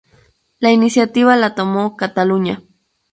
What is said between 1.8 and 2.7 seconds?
Cataluña.